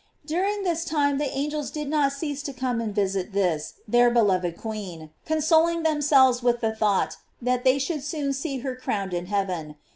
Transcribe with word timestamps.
During 0.25 0.63
this 0.63 0.83
time 0.83 1.19
the 1.19 1.29
angels 1.29 1.69
did 1.69 1.87
not 1.87 2.11
cease 2.11 2.41
to 2.41 2.53
come 2.53 2.81
and 2.81 2.95
visit 2.95 3.33
this 3.33 3.75
their 3.87 4.09
beloved 4.09 4.57
queen, 4.57 5.11
consoling 5.27 5.83
themselves 5.83 6.41
with 6.41 6.59
the 6.59 6.75
thought 6.75 7.17
that 7.39 7.63
they 7.63 7.77
should 7.77 8.03
soon 8.03 8.33
see 8.33 8.57
her 8.65 8.75
crowned 8.75 9.13
in 9.13 9.27
heaven. 9.27 9.75